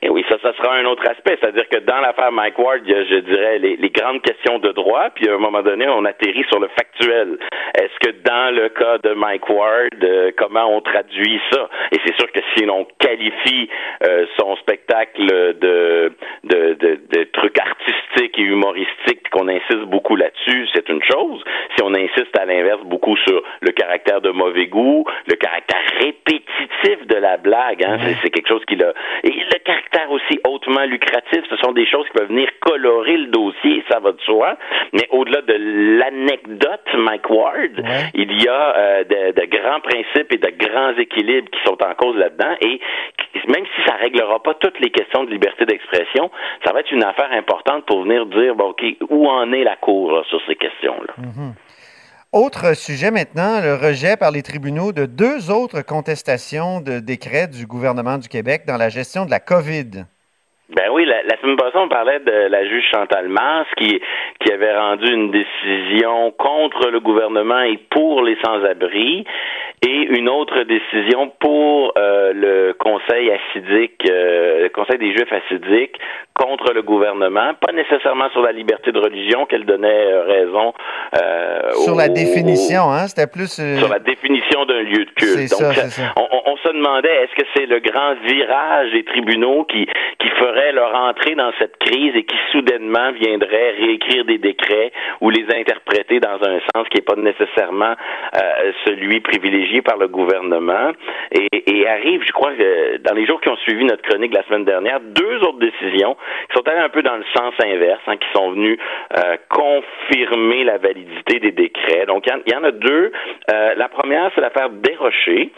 Et 0.00 0.08
oui, 0.08 0.24
ça, 0.28 0.36
ça 0.40 0.52
sera 0.54 0.76
un 0.76 0.84
autre 0.84 1.02
aspect. 1.10 1.36
C'est-à-dire 1.40 1.68
que 1.68 1.78
dans 1.78 1.98
l'affaire 2.00 2.30
Mike 2.30 2.58
Ward, 2.58 2.82
il 2.84 2.90
y 2.90 2.94
a, 2.94 3.04
je 3.04 3.16
dirais, 3.16 3.58
les, 3.58 3.76
les, 3.76 3.90
grandes 3.90 4.22
questions 4.22 4.58
de 4.58 4.70
droit, 4.70 5.10
puis 5.14 5.28
à 5.28 5.34
un 5.34 5.38
moment 5.38 5.62
donné, 5.62 5.88
on 5.88 6.04
atterrit 6.04 6.44
sur 6.48 6.60
le 6.60 6.68
factuel. 6.68 7.38
Est-ce 7.74 7.98
que 8.08 8.16
dans 8.22 8.54
le 8.54 8.68
cas 8.68 8.98
de 8.98 9.14
Mike 9.14 9.48
Ward, 9.48 10.04
euh, 10.04 10.30
comment 10.36 10.66
on 10.66 10.80
traduit 10.80 11.40
ça? 11.50 11.68
Et 11.92 11.96
c'est 12.04 12.14
sûr 12.14 12.30
que 12.30 12.40
si 12.54 12.64
l'on 12.64 12.86
qualifie 12.98 13.68
euh, 14.06 14.26
son 14.38 14.56
spectacle 14.56 15.26
de, 15.26 16.12
de, 16.44 16.74
de, 16.74 17.00
de 17.10 17.24
trucs 17.32 17.58
artistiques 17.58 18.38
et 18.38 18.42
humoristiques, 18.42 19.28
qu'on 19.30 19.48
insiste 19.48 19.84
beaucoup 19.86 20.14
là-dessus, 20.14 20.68
c'est 20.74 20.88
une 20.88 21.02
chose. 21.02 21.42
Si 21.76 21.82
on 21.82 21.92
insiste 21.94 22.36
à 22.38 22.44
l'inverse 22.44 22.82
beaucoup 22.84 23.16
sur 23.16 23.42
le 23.60 23.72
caractère 23.72 24.20
de 24.20 24.30
mauvais 24.30 24.66
goût, 24.66 25.04
le 25.26 25.34
caractère 25.34 25.80
répétitif 26.00 27.06
de 27.06 27.16
la 27.16 27.36
blague, 27.36 27.84
hein, 27.84 27.98
c'est 28.22 28.30
quelque 28.30 28.48
chose 28.48 28.64
qui 28.66 28.76
l'a... 28.76 28.92
Et 29.24 29.30
le 29.30 29.58
caractère 29.64 29.87
caractère 29.88 30.10
aussi 30.10 30.40
hautement 30.44 30.84
lucratif, 30.84 31.42
ce 31.48 31.56
sont 31.56 31.72
des 31.72 31.86
choses 31.86 32.06
qui 32.06 32.18
peuvent 32.18 32.28
venir 32.28 32.48
colorer 32.60 33.16
le 33.16 33.26
dossier, 33.26 33.84
ça 33.90 33.98
va 34.00 34.12
de 34.12 34.20
soi. 34.22 34.56
Mais 34.92 35.06
au-delà 35.10 35.42
de 35.42 35.54
l'anecdote 35.98 36.88
Mike 36.94 37.30
Ward, 37.30 37.78
ouais. 37.78 38.10
il 38.14 38.42
y 38.42 38.48
a 38.48 38.76
euh, 38.76 39.04
de, 39.04 39.40
de, 39.40 39.46
grands 39.46 39.80
principes 39.80 40.32
et 40.32 40.38
de 40.38 40.52
grands 40.56 40.96
équilibres 40.96 41.50
qui 41.50 41.60
sont 41.64 41.78
en 41.82 41.94
cause 41.94 42.16
là-dedans. 42.16 42.54
Et 42.60 42.80
même 43.48 43.64
si 43.64 43.82
ça 43.86 43.94
réglera 43.96 44.42
pas 44.42 44.54
toutes 44.54 44.78
les 44.80 44.90
questions 44.90 45.24
de 45.24 45.30
liberté 45.30 45.64
d'expression, 45.64 46.30
ça 46.64 46.72
va 46.72 46.80
être 46.80 46.92
une 46.92 47.04
affaire 47.04 47.32
importante 47.32 47.86
pour 47.86 48.02
venir 48.02 48.26
dire, 48.26 48.54
bon, 48.54 48.70
OK, 48.70 48.84
où 49.08 49.28
en 49.28 49.52
est 49.52 49.64
la 49.64 49.76
Cour 49.76 50.12
là, 50.12 50.22
sur 50.28 50.40
ces 50.46 50.56
questions-là? 50.56 51.14
Mm 51.18 51.30
-hmm. 51.30 51.67
Autre 52.34 52.76
sujet 52.76 53.10
maintenant, 53.10 53.62
le 53.62 53.72
rejet 53.72 54.18
par 54.18 54.30
les 54.30 54.42
tribunaux 54.42 54.92
de 54.92 55.06
deux 55.06 55.50
autres 55.50 55.80
contestations 55.80 56.82
de 56.82 57.00
décrets 57.00 57.48
du 57.48 57.64
gouvernement 57.64 58.18
du 58.18 58.28
Québec 58.28 58.64
dans 58.66 58.76
la 58.76 58.90
gestion 58.90 59.24
de 59.24 59.30
la 59.30 59.40
COVID. 59.40 60.04
Ben 60.76 60.90
oui, 60.92 61.06
la, 61.06 61.22
semaine 61.40 61.56
passée, 61.56 61.78
on 61.78 61.88
parlait 61.88 62.20
de 62.20 62.50
la 62.50 62.66
juge 62.66 62.84
Chantal 62.92 63.28
Mars 63.28 63.66
qui, 63.78 63.98
qui 64.40 64.52
avait 64.52 64.76
rendu 64.76 65.10
une 65.10 65.30
décision 65.30 66.30
contre 66.32 66.90
le 66.90 67.00
gouvernement 67.00 67.62
et 67.62 67.78
pour 67.90 68.22
les 68.22 68.36
sans-abri 68.44 69.24
et 69.86 70.02
une 70.18 70.28
autre 70.28 70.64
décision 70.64 71.32
pour 71.40 71.94
euh, 71.96 72.34
le 72.34 72.74
conseil 72.74 73.30
assidique, 73.30 74.02
euh, 74.10 74.64
le 74.64 74.68
conseil 74.68 74.98
des 74.98 75.12
juifs 75.12 75.32
assidiques 75.32 75.96
contre 76.48 76.72
le 76.72 76.82
gouvernement, 76.82 77.52
pas 77.60 77.72
nécessairement 77.72 78.30
sur 78.30 78.40
la 78.40 78.52
liberté 78.52 78.90
de 78.90 78.98
religion 78.98 79.44
qu'elle 79.46 79.66
donnait 79.66 80.12
euh, 80.12 80.22
raison. 80.24 80.72
Euh, 81.20 81.72
sur 81.84 81.94
la 81.94 82.08
définition, 82.08 82.90
hein, 82.90 83.06
c'était 83.06 83.26
plus 83.26 83.52
sur 83.52 83.88
la 83.88 83.98
définition 83.98 84.64
d'un 84.64 84.80
lieu 84.80 85.04
de 85.04 85.10
culte. 85.10 85.50
Donc, 85.50 85.74
ça, 85.74 85.90
ça. 85.90 86.02
On, 86.16 86.26
on, 86.46 86.56
se 86.56 86.68
demandait 86.72 87.24
est-ce 87.24 87.34
que 87.40 87.46
c'est 87.54 87.66
le 87.66 87.80
grand 87.80 88.14
virage 88.26 88.92
des 88.92 89.04
tribunaux 89.04 89.64
qui 89.64 89.86
qui 90.18 90.28
ferait 90.30 90.72
leur 90.72 90.94
entrée 90.94 91.34
dans 91.34 91.52
cette 91.58 91.76
crise 91.78 92.14
et 92.16 92.24
qui 92.24 92.36
soudainement 92.50 93.12
viendrait 93.12 93.70
réécrire 93.78 94.24
des 94.24 94.38
décrets 94.38 94.90
ou 95.20 95.30
les 95.30 95.44
interpréter 95.54 96.18
dans 96.18 96.38
un 96.42 96.58
sens 96.74 96.88
qui 96.90 96.98
n'est 96.98 97.02
pas 97.02 97.16
nécessairement 97.16 97.94
euh, 98.34 98.72
celui 98.84 99.20
privilégié 99.20 99.82
par 99.82 99.96
le 99.96 100.08
gouvernement? 100.08 100.92
Et, 101.32 101.48
et, 101.66 101.86
arrive, 101.86 102.22
je 102.26 102.32
crois, 102.32 102.52
que 102.54 102.96
dans 102.98 103.14
les 103.14 103.26
jours 103.26 103.40
qui 103.40 103.48
ont 103.48 103.56
suivi 103.58 103.84
notre 103.84 104.02
chronique 104.02 104.34
la 104.34 104.42
semaine 104.44 104.64
dernière, 104.64 105.00
deux 105.00 105.38
autres 105.42 105.60
décisions 105.60 106.16
qui 106.48 106.56
sont 106.56 106.66
allées 106.68 106.80
un 106.80 106.88
peu 106.88 107.02
dans 107.02 107.16
le 107.16 107.24
sens 107.36 107.54
inverse, 107.60 108.00
hein, 108.06 108.16
qui 108.16 108.28
sont 108.34 108.52
venues 108.52 108.78
euh, 109.16 109.36
confirmer 109.48 110.64
la 110.64 110.78
validité 110.78 111.40
des 111.40 111.52
décrets. 111.52 112.06
Donc, 112.06 112.26
il 112.26 112.52
y, 112.52 112.56
en 112.56 112.64
a 112.64 112.70
deux. 112.70 113.12
Euh, 113.50 113.74
la 113.76 113.88
première, 113.88 114.30
c'est 114.34 114.40
l'affaire 114.40 114.70
Desrochers. 114.70 115.50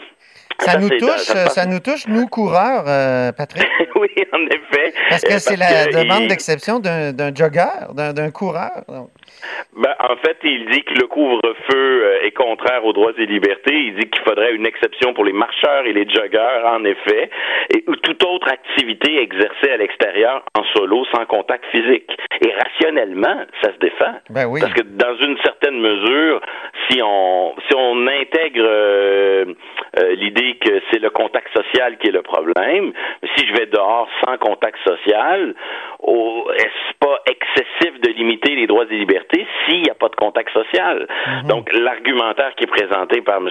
Ça, 0.61 0.77
nous 0.77 0.89
touche, 0.89 1.25
ça, 1.25 1.49
ça, 1.49 1.65
nous 1.65 1.79
touche, 1.79 2.07
nous, 2.07 2.27
coureurs, 2.27 2.83
euh, 2.87 3.31
Patrick. 3.31 3.67
oui, 3.95 4.09
en 4.31 4.45
effet. 4.45 4.93
Parce 5.09 5.23
que 5.23 5.39
c'est 5.39 5.57
la 5.57 5.87
demande 5.87 6.27
d'exception 6.27 6.79
d'un 6.79 7.33
jogger, 7.35 7.89
d'un 7.95 8.31
coureur. 8.31 8.83
Donc. 8.87 9.09
Ben, 9.75 9.95
en 9.99 10.15
fait, 10.17 10.37
il 10.43 10.69
dit 10.69 10.83
que 10.83 10.93
le 10.93 11.07
couvre-feu 11.07 12.19
est 12.23 12.31
contraire 12.31 12.85
aux 12.85 12.93
droits 12.93 13.13
et 13.17 13.25
libertés. 13.25 13.73
Il 13.73 13.95
dit 13.95 14.09
qu'il 14.09 14.21
faudrait 14.23 14.53
une 14.53 14.65
exception 14.65 15.13
pour 15.13 15.25
les 15.25 15.33
marcheurs 15.33 15.85
et 15.85 15.93
les 15.93 16.07
joggeurs, 16.07 16.65
en 16.65 16.83
effet, 16.85 17.29
et 17.73 17.83
toute 18.03 18.23
autre 18.23 18.47
activité 18.49 19.21
exercée 19.21 19.71
à 19.71 19.77
l'extérieur 19.77 20.43
en 20.57 20.63
solo, 20.75 21.05
sans 21.13 21.25
contact 21.25 21.65
physique. 21.71 22.11
Et 22.45 22.53
rationnellement, 22.53 23.41
ça 23.63 23.73
se 23.73 23.79
défend. 23.79 24.13
Ben 24.29 24.45
oui. 24.45 24.61
Parce 24.61 24.73
que 24.73 24.81
dans 24.81 25.15
une 25.17 25.37
certaine 25.43 25.79
mesure, 25.79 26.41
si 26.89 27.01
on 27.03 27.55
si 27.67 27.75
on 27.75 28.07
intègre 28.07 28.63
euh, 28.63 29.41
euh, 29.41 29.53
l'idée 30.31 30.55
que 30.55 30.81
c'est 30.91 30.99
le 30.99 31.09
contact 31.09 31.47
social 31.53 31.97
qui 31.97 32.07
est 32.07 32.11
le 32.11 32.21
problème, 32.21 32.93
si 33.35 33.47
je 33.47 33.53
vais 33.53 33.65
dehors 33.65 34.07
sans 34.25 34.37
contact 34.37 34.77
social, 34.87 35.53
oh, 35.99 36.49
est-ce 36.55 36.97
pas 36.99 37.17
excessif 37.25 37.99
de 38.01 38.11
limiter 38.11 38.55
les 38.55 38.67
droits 38.67 38.85
et 38.89 38.95
libertés 38.95 39.45
s'il 39.65 39.81
n'y 39.81 39.89
a 39.89 39.95
pas 39.95 40.09
de 40.09 40.15
contact 40.15 40.51
social? 40.51 41.07
Mhm. 41.27 41.47
Donc, 41.47 41.73
l'argumentaire 41.73 42.53
qui 42.55 42.63
est 42.63 42.67
présenté 42.67 43.21
par 43.21 43.37
M. 43.37 43.49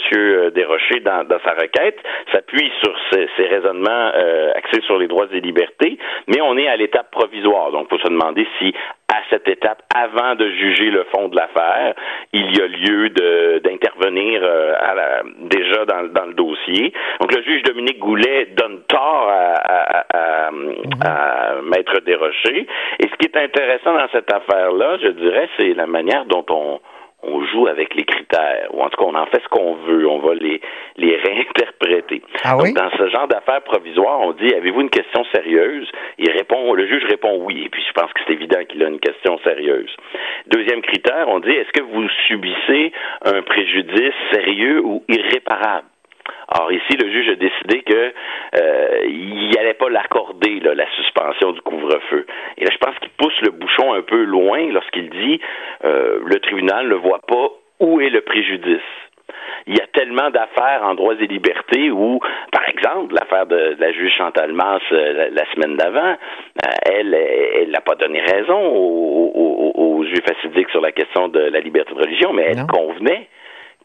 Desrochers 0.54 1.00
dans, 1.00 1.24
dans 1.24 1.40
sa 1.44 1.52
requête 1.52 1.98
s'appuie 2.32 2.70
sur 2.82 2.94
ces, 3.12 3.28
ces 3.36 3.46
raisonnements 3.46 4.12
euh, 4.14 4.52
axés 4.54 4.80
sur 4.82 4.98
les 4.98 5.08
droits 5.08 5.26
et 5.32 5.40
libertés, 5.40 5.98
mais 6.28 6.40
on 6.40 6.56
est 6.56 6.68
à 6.68 6.76
l'étape 6.76 7.10
provisoire. 7.10 7.72
Donc, 7.72 7.88
il 7.90 7.96
faut 7.96 8.04
se 8.04 8.10
demander 8.10 8.46
si 8.58 8.74
à 9.10 9.22
cette 9.28 9.48
étape, 9.48 9.82
avant 9.94 10.36
de 10.36 10.48
juger 10.50 10.90
le 10.90 11.04
fond 11.12 11.28
de 11.28 11.36
l'affaire, 11.36 11.94
il 12.32 12.56
y 12.56 12.60
a 12.60 12.66
lieu 12.66 13.10
d'intervenir 13.60 14.40
euh, 14.44 15.22
déjà 15.40 15.84
dans, 15.84 16.12
dans, 16.12 16.26
le 16.26 16.34
dossier. 16.34 16.49
Donc 17.20 17.34
le 17.34 17.42
juge 17.42 17.62
Dominique 17.62 17.98
Goulet 17.98 18.46
donne 18.56 18.82
tort 18.88 19.28
à, 19.28 19.54
à, 19.54 20.04
à, 20.12 20.50
à 21.04 21.62
Maître 21.62 22.00
Desrochers. 22.00 22.66
Et 23.00 23.08
ce 23.08 23.14
qui 23.18 23.26
est 23.26 23.36
intéressant 23.36 23.94
dans 23.94 24.08
cette 24.12 24.32
affaire-là, 24.32 24.98
je 25.02 25.08
dirais, 25.08 25.48
c'est 25.58 25.74
la 25.74 25.86
manière 25.86 26.24
dont 26.26 26.44
on 26.50 26.80
on 27.22 27.44
joue 27.44 27.66
avec 27.66 27.94
les 27.96 28.04
critères, 28.04 28.68
ou 28.72 28.80
en 28.82 28.88
tout 28.88 28.96
cas, 28.96 29.04
on 29.06 29.14
en 29.14 29.26
fait 29.26 29.42
ce 29.42 29.48
qu'on 29.48 29.74
veut, 29.74 30.08
on 30.08 30.20
va 30.20 30.32
les, 30.32 30.58
les 30.96 31.16
réinterpréter. 31.16 32.22
Ah 32.44 32.52
Donc, 32.52 32.62
oui? 32.62 32.72
dans 32.72 32.88
ce 32.96 33.08
genre 33.10 33.28
d'affaires 33.28 33.60
provisoires, 33.60 34.20
on 34.22 34.32
dit, 34.32 34.54
avez-vous 34.54 34.80
une 34.80 34.88
question 34.88 35.22
sérieuse? 35.34 35.86
Il 36.16 36.30
répond, 36.30 36.72
le 36.72 36.86
juge 36.86 37.04
répond 37.04 37.36
oui, 37.42 37.64
et 37.66 37.68
puis 37.68 37.82
je 37.86 37.92
pense 37.92 38.10
que 38.14 38.20
c'est 38.26 38.32
évident 38.32 38.64
qu'il 38.66 38.82
a 38.82 38.88
une 38.88 39.00
question 39.00 39.38
sérieuse. 39.44 39.94
Deuxième 40.46 40.80
critère, 40.80 41.28
on 41.28 41.40
dit, 41.40 41.50
est-ce 41.50 41.72
que 41.78 41.82
vous 41.82 42.08
subissez 42.26 42.90
un 43.26 43.42
préjudice 43.42 44.14
sérieux 44.32 44.80
ou 44.82 45.04
irréparable? 45.08 45.84
Or 46.58 46.72
ici, 46.72 46.96
le 46.96 47.10
juge 47.10 47.28
a 47.28 47.34
décidé 47.36 47.82
que 47.82 48.12
euh, 48.60 49.04
il 49.06 49.50
n'allait 49.54 49.74
pas 49.74 49.88
l'accorder 49.88 50.60
la 50.60 50.86
suspension 50.96 51.52
du 51.52 51.60
couvre-feu. 51.62 52.26
Et 52.58 52.64
là, 52.64 52.70
je 52.72 52.78
pense 52.78 52.98
qu'il 52.98 53.10
pousse 53.10 53.40
le 53.42 53.50
bouchon 53.50 53.92
un 53.94 54.02
peu 54.02 54.24
loin 54.24 54.66
lorsqu'il 54.72 55.10
dit 55.10 55.40
euh, 55.84 56.20
le 56.24 56.40
tribunal 56.40 56.88
ne 56.88 56.94
voit 56.94 57.20
pas 57.26 57.50
où 57.78 58.00
est 58.00 58.10
le 58.10 58.20
préjudice. 58.22 58.80
Il 59.66 59.76
y 59.76 59.80
a 59.80 59.86
tellement 59.92 60.30
d'affaires 60.30 60.82
en 60.82 60.94
droits 60.94 61.14
et 61.20 61.26
libertés 61.26 61.90
où, 61.90 62.18
par 62.50 62.68
exemple, 62.68 63.14
l'affaire 63.14 63.46
de, 63.46 63.74
de, 63.74 63.80
la 63.80 63.92
juge 63.92 64.12
Chantal 64.16 64.52
Masse 64.52 64.82
euh, 64.90 65.12
la, 65.12 65.30
la, 65.30 65.44
semaine 65.52 65.76
d'avant, 65.76 66.16
euh, 66.16 66.70
elle, 66.90 67.14
elle 67.14 67.70
n'a 67.70 67.80
pas 67.80 67.94
donné 67.94 68.20
raison 68.20 68.58
aux, 68.58 69.32
aux, 69.34 69.72
aux 69.76 70.04
juifs 70.04 70.20
sur 70.70 70.80
la 70.80 70.92
question 70.92 71.28
de 71.28 71.40
la 71.40 71.60
liberté 71.60 71.94
de 71.94 72.00
religion, 72.00 72.32
mais 72.32 72.46
elle 72.50 72.58
Non. 72.58 72.66
convenait 72.66 73.28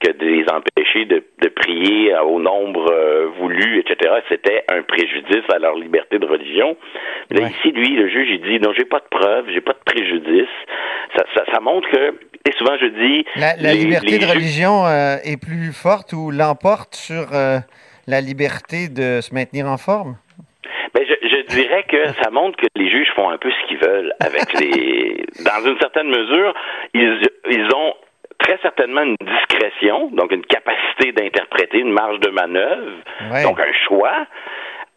que 0.01 0.11
de 0.11 0.25
les 0.25 0.45
empêcher 0.51 1.05
de, 1.05 1.23
de 1.41 1.47
prier 1.49 2.15
au 2.19 2.39
nombre 2.39 2.91
euh, 2.91 3.27
voulu, 3.39 3.79
etc., 3.79 4.13
c'était 4.29 4.63
un 4.69 4.81
préjudice 4.83 5.43
à 5.53 5.59
leur 5.59 5.75
liberté 5.75 6.19
de 6.19 6.25
religion. 6.25 6.75
Mais 7.31 7.41
Ouais. 7.43 7.49
ici, 7.49 7.71
lui, 7.71 7.95
le 7.95 8.07
juge, 8.09 8.27
il 8.29 8.41
dit 8.41 8.59
non, 8.59 8.73
j'ai 8.77 8.85
pas 8.85 8.99
de 8.99 9.07
preuves, 9.09 9.45
j'ai 9.53 9.61
pas 9.61 9.73
de 9.73 9.83
préjudice. 9.85 10.49
Ça, 11.15 11.23
ça, 11.35 11.43
ça 11.53 11.59
montre 11.61 11.89
que, 11.89 12.09
et 12.47 12.51
souvent 12.57 12.75
je 12.79 12.87
dis, 12.87 13.25
La, 13.35 13.55
la 13.55 13.73
les- 13.73 13.79
liberté 13.79 14.11
les 14.11 14.19
de 14.19 14.25
religion 14.25 14.85
euh, 14.85 15.15
est 15.23 15.39
plus 15.41 15.71
forte 15.73 16.13
ou 16.13 16.29
l'emporte 16.31 16.95
sur 16.95 17.33
euh, 17.33 17.57
la 18.07 18.21
liberté 18.21 18.89
de 18.89 19.21
se 19.21 19.33
maintenir 19.33 19.65
en 19.67 19.77
forme? 19.77 20.17
Ben, 20.93 21.03
je, 21.07 21.27
je 21.27 21.41
dirais 21.55 21.83
que 21.89 22.07
ça 22.23 22.29
montre 22.31 22.57
que 22.57 22.67
les 22.75 22.89
juges 22.89 23.11
font 23.15 23.29
un 23.29 23.37
peu 23.37 23.49
ce 23.51 23.67
qu'ils 23.67 23.77
veulent 23.79 24.13
avec 24.19 24.53
les. 24.59 25.25
Dans 25.43 25.65
une 25.69 25.77
certaine 25.79 26.07
mesure, 26.07 26.53
ils, 26.93 27.19
ils 27.51 27.67
ont 27.75 27.93
très 28.39 28.57
certainement 28.61 29.01
une 29.03 29.15
discrétion, 29.21 30.09
donc 30.11 30.31
une 30.31 30.45
capacité 30.45 31.11
d'interpréter, 31.13 31.79
une 31.79 31.91
marge 31.91 32.19
de 32.19 32.29
manœuvre, 32.29 32.91
Ouais. 33.31 33.43
donc 33.43 33.59
un 33.59 33.73
choix 33.87 34.25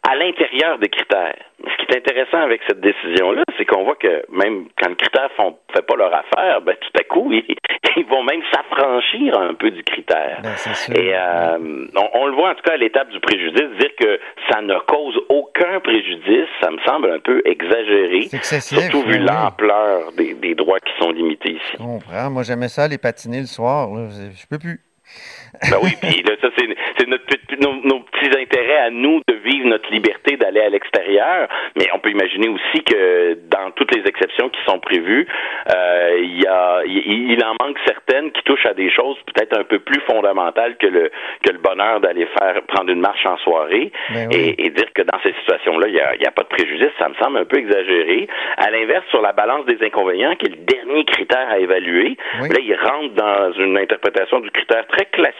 à 0.07 0.15
l'intérieur 0.15 0.79
des 0.79 0.89
critères. 0.89 1.35
Ce 1.63 1.85
qui 1.85 1.91
est 1.91 1.97
intéressant 1.97 2.39
avec 2.41 2.61
cette 2.67 2.79
décision-là, 2.79 3.43
c'est 3.57 3.65
qu'on 3.65 3.83
voit 3.83 3.95
que 3.95 4.23
même 4.31 4.67
quand 4.81 4.89
les 4.89 4.95
critères 4.95 5.29
font 5.35 5.57
fait 5.75 5.85
pas 5.85 5.95
leur 5.97 6.13
affaire, 6.13 6.61
ben 6.61 6.75
tout 6.79 6.99
à 6.99 7.03
coup, 7.03 7.31
ils, 7.31 7.43
ils 7.97 8.05
vont 8.05 8.23
même 8.23 8.41
s'affranchir 8.51 9.37
un 9.37 9.53
peu 9.53 9.69
du 9.71 9.83
critère. 9.83 10.39
Ben, 10.41 10.55
sûr. 10.55 10.95
Et 10.95 11.13
euh, 11.13 11.57
on, 11.95 12.09
on 12.13 12.27
le 12.27 12.33
voit 12.33 12.51
en 12.51 12.55
tout 12.55 12.61
cas 12.63 12.73
à 12.73 12.77
l'étape 12.77 13.09
du 13.09 13.19
préjudice, 13.19 13.69
dire 13.79 13.95
que 13.99 14.19
ça 14.49 14.61
ne 14.61 14.77
cause 14.87 15.19
aucun 15.27 15.79
préjudice, 15.81 16.47
ça 16.61 16.71
me 16.71 16.79
semble 16.87 17.11
un 17.11 17.19
peu 17.19 17.41
exagéré, 17.45 18.21
surtout 18.41 19.01
vu 19.03 19.19
oui. 19.19 19.25
l'ampleur 19.25 20.11
des, 20.13 20.33
des 20.33 20.55
droits 20.55 20.79
qui 20.79 20.93
sont 20.99 21.11
limités 21.11 21.51
ici. 21.51 21.73
Je 21.73 21.77
comprends. 21.77 22.29
Moi, 22.29 22.43
j'aimais 22.43 22.69
ça, 22.69 22.87
les 22.87 22.97
patiner 22.97 23.41
le 23.41 23.47
soir. 23.47 23.89
là. 23.93 24.07
Je 24.09 24.47
peux 24.49 24.59
plus. 24.59 24.79
Ben 25.71 25.77
oui, 25.83 25.91
puis 26.01 26.21
là, 26.23 26.35
ça, 26.41 26.49
c'est, 26.57 26.67
c'est 26.97 27.07
notre, 27.07 27.23
nos, 27.59 27.75
nos 27.83 27.99
petits 28.01 28.29
intérêts 28.37 28.77
à 28.79 28.89
nous 28.89 29.21
de 29.27 29.33
vivre 29.35 29.67
notre 29.67 29.91
liberté 29.91 30.37
d'aller 30.37 30.61
à 30.61 30.69
l'extérieur, 30.69 31.47
mais 31.77 31.87
on 31.93 31.99
peut 31.99 32.09
imaginer 32.11 32.47
aussi 32.49 32.83
que 32.83 33.37
dans 33.49 33.71
toutes 33.71 33.93
les 33.95 34.07
exceptions 34.07 34.49
qui 34.49 34.59
sont 34.65 34.79
prévues, 34.79 35.27
euh, 35.73 36.19
il 36.21 36.41
y 36.41 36.47
a, 36.47 36.81
il, 36.85 37.31
il 37.31 37.43
en 37.43 37.55
manque 37.63 37.77
certaines 37.85 38.31
qui 38.31 38.43
touchent 38.43 38.65
à 38.65 38.73
des 38.73 38.89
choses 38.91 39.17
peut-être 39.33 39.57
un 39.57 39.63
peu 39.63 39.79
plus 39.79 39.99
fondamentales 40.01 40.77
que 40.77 40.87
le 40.87 41.11
que 41.43 41.51
le 41.51 41.59
bonheur 41.59 41.99
d'aller 41.99 42.27
faire 42.37 42.61
prendre 42.67 42.89
une 42.91 42.99
marche 43.01 43.25
en 43.25 43.37
soirée 43.37 43.91
Ben 44.13 44.27
oui. 44.31 44.55
et, 44.57 44.65
et 44.65 44.69
dire 44.69 44.91
que 44.93 45.01
dans 45.01 45.19
ces 45.23 45.33
situations-là, 45.39 45.87
il 45.87 45.93
n'y 45.93 45.99
a, 45.99 46.15
il 46.15 46.21
y 46.21 46.25
a 46.27 46.31
pas 46.31 46.43
de 46.43 46.47
préjudice, 46.47 46.89
ça 46.99 47.09
me 47.09 47.15
semble 47.15 47.37
un 47.37 47.45
peu 47.45 47.57
exagéré. 47.57 48.27
À 48.57 48.69
l'inverse, 48.71 49.05
sur 49.09 49.21
la 49.21 49.33
balance 49.33 49.65
des 49.65 49.77
inconvénients, 49.85 50.35
qui 50.35 50.47
est 50.47 50.49
le 50.55 50.65
dernier 50.65 51.05
critère 51.05 51.47
à 51.49 51.59
évaluer, 51.59 52.17
Oui. 52.41 52.49
là, 52.49 52.59
il 52.61 52.75
rentre 52.75 53.13
dans 53.15 53.51
une 53.53 53.77
interprétation 53.77 54.39
du 54.39 54.51
critère 54.51 54.85
très 54.87 55.05
classique 55.05 55.38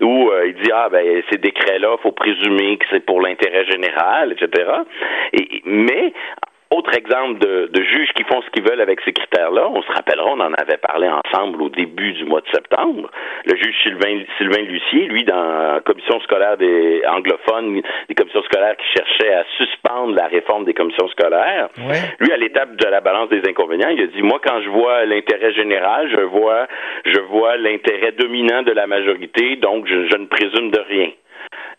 où 0.00 0.30
euh, 0.30 0.48
il 0.48 0.54
dit 0.54 0.70
ah 0.72 0.88
ben 0.90 1.22
ces 1.30 1.38
décrets-là, 1.38 1.96
faut 2.02 2.12
présumer 2.12 2.76
que 2.78 2.86
c'est 2.90 3.04
pour 3.04 3.20
l'intérêt 3.20 3.64
général, 3.64 4.32
etc. 4.32 4.70
Et, 5.32 5.62
mais 5.64 6.12
autre 6.70 6.94
exemple 6.96 7.38
de, 7.40 7.68
de 7.72 7.82
juges 7.82 8.10
qui 8.14 8.22
font 8.24 8.40
ce 8.42 8.50
qu'ils 8.50 8.62
veulent 8.62 8.80
avec 8.80 9.00
ces 9.04 9.12
critères-là, 9.12 9.68
on 9.68 9.82
se 9.82 9.90
rappellera, 9.92 10.26
on 10.30 10.40
en 10.40 10.52
avait 10.54 10.76
parlé 10.78 11.08
ensemble 11.08 11.60
au 11.62 11.68
début 11.68 12.12
du 12.12 12.24
mois 12.24 12.40
de 12.40 12.48
septembre. 12.52 13.10
Le 13.46 13.56
juge 13.56 13.74
Sylvain, 13.82 14.22
Sylvain 14.38 14.62
Lucier, 14.62 15.06
lui, 15.08 15.24
dans 15.24 15.34
la 15.74 15.80
commission 15.80 16.20
scolaire 16.20 16.56
des 16.56 17.02
anglophones, 17.08 17.82
des 18.08 18.14
commissions 18.14 18.42
scolaires 18.44 18.76
qui 18.76 18.86
cherchaient 18.96 19.34
à 19.34 19.44
suspendre 19.56 20.14
la 20.14 20.26
réforme 20.28 20.64
des 20.64 20.74
commissions 20.74 21.08
scolaires, 21.08 21.68
Ouais. 21.78 21.98
lui, 22.20 22.32
à 22.32 22.36
l'étape 22.36 22.76
de 22.76 22.86
la 22.86 23.00
balance 23.00 23.28
des 23.30 23.42
inconvénients, 23.48 23.88
il 23.88 24.02
a 24.02 24.06
dit 24.06 24.22
moi, 24.22 24.40
quand 24.44 24.60
je 24.62 24.68
vois 24.70 25.04
l'intérêt 25.06 25.52
général, 25.52 26.08
je 26.10 26.20
vois, 26.22 26.66
je 27.04 27.20
vois 27.20 27.56
l'intérêt 27.56 28.12
dominant 28.12 28.62
de 28.62 28.72
la 28.72 28.86
majorité, 28.86 29.56
donc 29.56 29.86
je, 29.86 30.06
je 30.08 30.16
ne 30.16 30.26
présume 30.26 30.70
de 30.70 30.80
rien. 30.88 31.10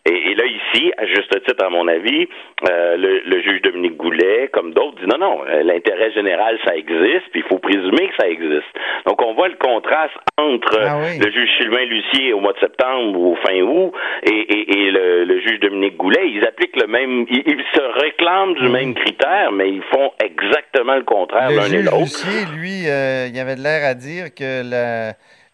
Et, 0.04 0.34
là, 0.34 0.44
ici, 0.46 0.92
à 0.98 1.06
juste 1.06 1.30
titre, 1.46 1.64
à 1.64 1.70
mon 1.70 1.86
avis, 1.86 2.26
euh, 2.68 2.96
le, 2.96 3.40
juge 3.40 3.62
Dominique 3.62 3.96
Goulet, 3.96 4.48
comme 4.52 4.72
d'autres, 4.72 5.00
dit 5.00 5.06
non, 5.06 5.18
non, 5.18 5.44
euh, 5.46 5.62
l'intérêt 5.62 6.10
général, 6.10 6.58
ça 6.64 6.74
existe, 6.74 7.30
puis 7.30 7.40
il 7.40 7.44
faut 7.44 7.58
présumer 7.58 8.08
que 8.08 8.16
ça 8.18 8.28
existe. 8.28 8.66
Donc, 9.06 9.22
on 9.22 9.34
voit 9.34 9.46
le 9.46 9.54
contraste 9.54 10.16
entre 10.36 10.76
Ah 10.80 10.98
le 11.20 11.30
juge 11.30 11.48
Sylvain 11.56 11.84
Lucier 11.84 12.32
au 12.32 12.40
mois 12.40 12.52
de 12.52 12.58
septembre 12.58 13.16
ou 13.16 13.36
fin 13.46 13.60
août 13.60 13.92
et, 14.24 14.90
le, 14.90 15.40
juge 15.40 15.60
Dominique 15.60 15.96
Goulet. 15.96 16.30
Ils 16.30 16.44
appliquent 16.46 16.80
le 16.80 16.88
même, 16.88 17.24
ils, 17.30 17.64
se 17.72 18.00
réclament 18.02 18.54
du 18.54 18.68
même 18.68 18.94
critère, 18.94 19.52
mais 19.52 19.70
ils 19.70 19.82
font 19.82 20.10
exactement 20.22 20.96
le 20.96 21.04
contraire 21.04 21.50
l'un 21.50 21.72
et 21.72 21.82
l'autre. 21.82 22.00
Lucier, 22.00 22.46
lui, 22.56 22.88
euh, 22.88 23.28
il 23.28 23.38
avait 23.38 23.54
de 23.54 23.62
l'air 23.62 23.84
à 23.88 23.94
dire 23.94 24.34
que 24.34 24.62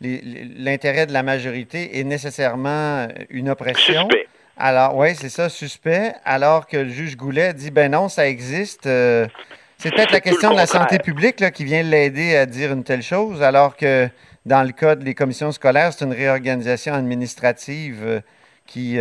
l'intérêt 0.01 1.07
de 1.07 1.13
la 1.13 1.23
majorité 1.23 1.99
est 1.99 2.05
nécessairement 2.05 3.09
une 3.31 3.51
oppression. 3.51 4.09
Suspect. 4.09 4.27
Alors, 4.61 4.97
oui, 4.97 5.15
c'est 5.15 5.29
ça, 5.29 5.49
suspect. 5.49 6.15
Alors 6.25 6.67
que 6.67 6.77
le 6.77 6.89
juge 6.89 7.17
Goulet 7.17 7.55
dit, 7.55 7.71
ben 7.71 7.93
non, 7.93 8.09
ça 8.09 8.29
existe. 8.29 8.87
Euh, 8.87 9.29
c'est 9.77 9.93
peut-être 9.93 10.11
la 10.11 10.21
question 10.21 10.51
de 10.51 10.57
la 10.57 10.67
santé 10.67 10.99
publique 10.99 11.39
là, 11.39 11.53
qui 11.53 11.65
vient 11.65 11.85
l'aider 11.85 12.37
à 12.37 12.45
dire 12.45 12.73
une 12.73 12.83
telle 12.83 13.03
chose, 13.03 13.41
alors 13.41 13.77
que 13.77 14.09
dans 14.47 14.65
le 14.65 14.73
cas 14.73 14.97
des 14.97 15.15
commissions 15.15 15.53
scolaires, 15.53 15.93
c'est 15.93 16.05
une 16.05 16.13
réorganisation 16.13 16.93
administrative 16.95 18.03
euh, 18.05 18.21
qui... 18.67 18.99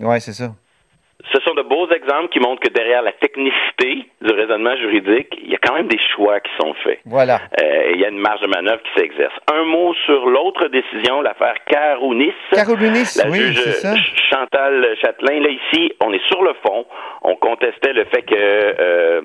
oui, 0.00 0.20
c'est 0.20 0.32
ça 0.32 0.52
ce 1.32 1.40
sont 1.40 1.54
de 1.54 1.62
beaux 1.62 1.88
exemples 1.90 2.28
qui 2.28 2.38
montrent 2.38 2.60
que 2.60 2.72
derrière 2.72 3.02
la 3.02 3.12
technicité 3.12 4.04
du 4.22 4.32
raisonnement 4.32 4.76
juridique, 4.76 5.36
il 5.42 5.50
y 5.50 5.54
a 5.54 5.58
quand 5.58 5.74
même 5.74 5.88
des 5.88 5.98
choix 6.14 6.38
qui 6.40 6.50
sont 6.60 6.74
faits. 6.84 7.00
Voilà. 7.04 7.40
Euh, 7.60 7.90
il 7.92 8.00
y 8.00 8.04
a 8.04 8.08
une 8.08 8.18
marge 8.18 8.40
de 8.40 8.46
manœuvre 8.46 8.80
qui 8.82 9.00
s'exerce. 9.00 9.34
Un 9.52 9.64
mot 9.64 9.92
sur 10.06 10.26
l'autre 10.26 10.68
décision, 10.68 11.20
l'affaire 11.20 11.56
Carounis. 11.66 12.32
Carounis, 12.52 13.04
la 13.16 13.30
oui, 13.30 13.38
juge 13.38 13.72
ça. 13.72 13.96
Chantal 14.30 14.96
Châtelain. 15.02 15.40
Là, 15.40 15.50
ici, 15.50 15.92
on 16.04 16.12
est 16.12 16.24
sur 16.28 16.42
le 16.42 16.54
fond. 16.64 16.86
On 17.22 17.34
contestait 17.34 17.92
le 17.92 18.04
fait 18.04 18.22
que, 18.22 18.36
euh, 18.36 19.20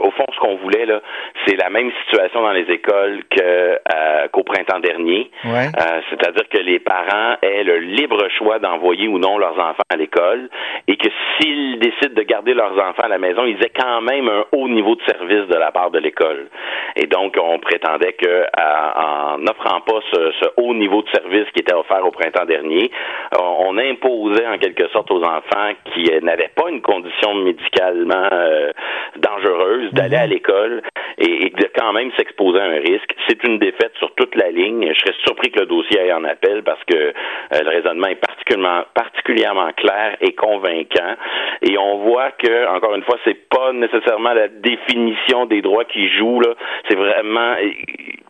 au 0.00 0.10
fond, 0.12 0.24
ce 0.34 0.40
qu'on 0.40 0.56
voulait, 0.56 0.86
là, 0.86 1.02
c'est 1.46 1.56
la 1.56 1.68
même 1.68 1.90
situation 2.04 2.40
dans 2.40 2.52
les 2.52 2.70
écoles 2.70 3.22
que, 3.30 3.42
euh, 3.42 4.28
qu'au 4.32 4.44
printemps 4.44 4.80
dernier. 4.80 5.30
Ouais. 5.44 5.68
Euh, 5.78 6.00
c'est-à-dire 6.08 6.48
que 6.48 6.58
les 6.58 6.78
parents 6.78 7.36
aient 7.42 7.64
le 7.64 7.78
libre 7.80 8.28
choix 8.38 8.58
d'envoyer 8.58 9.08
ou 9.08 9.18
non 9.18 9.36
leurs 9.36 9.58
enfants 9.58 9.82
à 9.92 9.96
l'école 9.96 10.48
et 10.88 10.96
que 10.96 11.08
s'ils 11.38 11.78
décident 11.78 12.14
de 12.14 12.22
garder 12.22 12.54
leurs 12.54 12.72
enfants 12.72 13.04
à 13.04 13.08
la 13.08 13.18
maison, 13.18 13.44
ils 13.44 13.62
aient 13.62 13.72
quand 13.76 14.00
même 14.00 14.28
un 14.28 14.44
haut 14.52 14.68
niveau 14.68 14.94
de 14.94 15.02
service 15.02 15.48
de 15.48 15.56
la 15.56 15.70
part 15.72 15.90
de 15.90 15.98
l'école. 15.98 16.48
Et 16.96 17.06
donc, 17.06 17.36
on 17.40 17.58
prétendait 17.58 18.12
que 18.12 18.44
en 18.56 19.38
n'offrant 19.38 19.80
pas 19.80 20.00
ce, 20.12 20.46
haut 20.56 20.74
niveau 20.74 21.02
de 21.02 21.08
service 21.10 21.46
qui 21.54 21.60
était 21.60 21.74
offert 21.74 22.06
au 22.06 22.10
printemps 22.10 22.44
dernier, 22.44 22.90
on, 23.38 23.74
imposait 23.76 24.46
en 24.46 24.56
quelque 24.58 24.88
sorte 24.90 25.10
aux 25.10 25.22
enfants 25.24 25.72
qui 25.92 26.08
n'avaient 26.22 26.52
pas 26.54 26.70
une 26.70 26.80
condition 26.80 27.34
médicalement 27.34 28.28
euh, 28.30 28.70
dangereuse 29.16 29.92
d'aller 29.92 30.16
à 30.16 30.26
mhm. 30.26 30.30
l'école 30.30 30.82
et, 31.18 31.50
de 31.50 31.68
quand 31.76 31.92
même 31.92 32.10
s'exposer 32.16 32.60
à 32.60 32.64
un 32.64 32.80
risque. 32.80 33.14
C'est 33.28 33.42
une 33.44 33.58
défaite 33.58 33.92
sur 33.98 34.14
toute 34.14 34.34
la 34.34 34.50
ligne. 34.50 34.92
Je 34.92 34.98
serais 35.00 35.14
surpris 35.24 35.50
que 35.50 35.60
le 35.60 35.66
dossier 35.66 36.00
aille 36.00 36.12
en 36.12 36.24
appel 36.24 36.62
parce 36.62 36.82
que 36.84 36.94
euh, 36.96 37.12
le 37.50 37.68
raisonnement 37.68 38.08
est 38.08 38.16
particulièrement, 38.16 38.84
particulièrement 38.94 39.72
clair 39.72 40.16
et 40.20 40.32
convaincant. 40.34 41.14
Et 41.62 41.78
on 41.78 41.98
voit 41.98 42.32
que, 42.32 42.68
encore 42.68 42.94
une 42.94 43.04
fois, 43.04 43.18
c'est 43.24 43.48
pas 43.48 43.72
nécessairement 43.72 44.34
la 44.34 44.48
définition 44.48 45.46
des 45.46 45.62
droits 45.62 45.84
qui 45.84 46.08
joue, 46.08 46.40
là. 46.40 46.54
C'est 46.88 46.96
vraiment, 46.96 47.54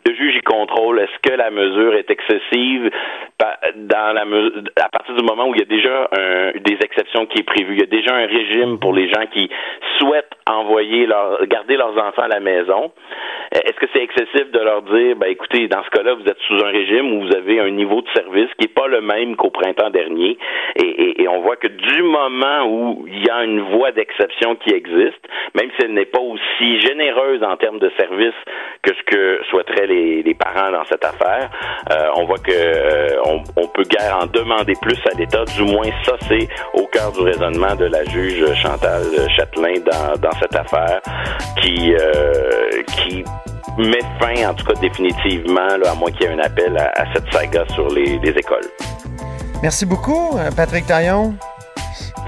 le 0.07 0.15
juge, 0.15 0.35
il 0.37 0.43
contrôle 0.43 1.01
est-ce 1.01 1.29
que 1.29 1.35
la 1.35 1.51
mesure 1.51 1.95
est 1.95 2.11
excessive? 2.11 2.91
Dans 3.77 4.15
la 4.15 4.25
à 4.83 4.89
partir 4.89 5.15
du 5.15 5.25
moment 5.25 5.49
où 5.49 5.55
il 5.55 5.61
y 5.61 5.63
a 5.63 5.67
déjà 5.67 6.09
des 6.55 6.79
exceptions 6.81 7.27
qui 7.27 7.41
est 7.41 7.43
prévues. 7.43 7.75
Il 7.75 7.81
y 7.81 7.83
a 7.83 7.87
déjà 7.87 8.15
un 8.15 8.27
régime 8.27 8.79
pour 8.79 8.93
les 8.93 9.09
gens 9.09 9.27
qui 9.33 9.51
souhaitent 9.99 10.33
envoyer 10.51 11.07
leur, 11.07 11.47
garder 11.47 11.77
leurs 11.77 11.97
enfants 11.97 12.23
à 12.23 12.29
la 12.29 12.41
maison. 12.41 12.93
Est-ce 13.53 13.79
que 13.79 13.87
c'est 13.93 14.03
excessif 14.03 14.51
de 14.51 14.59
leur 14.59 14.83
dire, 14.83 15.17
ben 15.17 15.29
écoutez, 15.29 15.69
dans 15.69 15.83
ce 15.85 15.91
cas-là, 15.91 16.15
vous 16.15 16.25
êtes 16.25 16.39
sous 16.49 16.65
un 16.65 16.71
régime 16.71 17.13
où 17.13 17.27
vous 17.27 17.37
avez 17.37 17.61
un 17.61 17.71
niveau 17.71 18.01
de 18.03 18.09
service 18.15 18.49
qui 18.59 18.67
n'est 18.67 18.75
pas 18.75 18.89
le 18.89 19.01
même 19.01 19.37
qu'au 19.37 19.51
printemps 19.51 19.91
dernier, 19.91 20.37
et, 20.77 21.23
et, 21.23 21.29
on 21.29 21.41
voit 21.41 21.57
que 21.57 21.69
du 21.69 22.03
moment 22.03 22.67
où 22.67 23.07
il 23.07 23.25
y 23.25 23.31
a 23.31 23.45
une 23.45 23.61
voie 23.61 23.93
d'exception 23.93 24.57
qui 24.57 24.75
existe, 24.75 25.21
même 25.55 25.71
si 25.79 25.85
elle 25.85 25.95
n'est 25.95 26.05
pas 26.05 26.21
aussi 26.21 26.81
généreuse 26.81 27.43
en 27.43 27.57
termes 27.57 27.79
de 27.79 27.91
service 27.99 28.35
que 28.83 28.93
ce 28.95 29.03
que 29.05 29.41
souhaiteraient 29.51 29.87
les, 29.87 29.94
les 30.23 30.35
parents 30.35 30.71
dans 30.71 30.85
cette 30.89 31.05
affaire, 31.05 31.51
euh, 31.91 32.09
on 32.17 32.27
voit 32.27 32.39
que 32.39 32.53
euh, 32.53 33.17
on, 33.25 33.43
on, 33.57 33.67
peut 33.69 33.85
guère 33.85 34.19
en 34.23 34.27
demander 34.27 34.75
plus 34.81 34.99
à 35.13 35.17
l'État. 35.17 35.45
Du 35.45 35.63
moins, 35.63 35.89
ça 36.05 36.15
c'est 36.29 36.49
au 36.75 36.87
cœur 36.87 37.13
du 37.13 37.21
raisonnement 37.21 37.75
de 37.75 37.87
la 37.87 38.05
juge 38.05 38.45
Chantal 38.55 39.03
Châtelain 39.37 39.81
dans, 39.91 40.21
dans 40.21 40.39
cette 40.41 40.55
affaire, 40.55 41.01
qui 41.61 41.95
euh, 41.95 42.83
qui 42.97 43.25
met 43.79 43.99
fin, 44.21 44.49
en 44.49 44.55
tout 44.55 44.65
cas 44.67 44.81
définitivement, 44.81 45.77
là, 45.83 45.93
à 45.93 45.95
moins 45.95 46.11
qu'il 46.11 46.23
y 46.23 46.25
ait 46.25 46.35
un 46.35 46.39
appel 46.39 46.77
à, 46.77 47.05
cette 47.13 47.33
saga 47.33 47.65
sur 47.75 47.89
les, 47.89 48.19
les 48.19 48.31
écoles. 48.31 48.69
Merci 49.63 49.87
beaucoup, 49.87 50.39
Patrick 50.57 50.87
Taillon. 50.87 51.35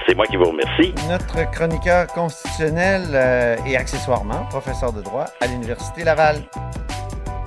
C'est 0.06 0.14
moi 0.14 0.26
qui 0.26 0.36
vous 0.36 0.44
remercie. 0.44 0.94
Notre 1.08 1.50
chroniqueur 1.50 2.06
constitutionnel 2.06 3.02
euh, 3.12 3.56
et 3.66 3.76
accessoirement 3.76 4.44
professeur 4.48 4.92
de 4.92 5.02
droit 5.02 5.24
à 5.40 5.48
l'Université 5.48 6.04
Laval. 6.04 6.44